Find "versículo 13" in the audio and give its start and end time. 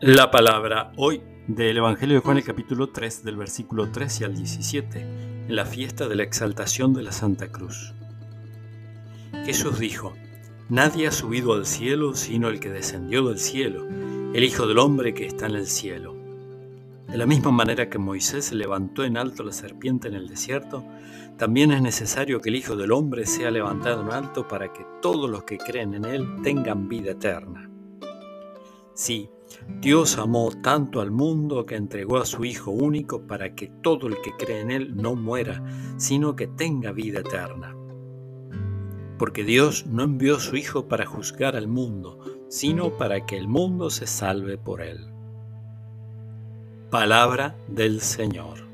3.36-4.24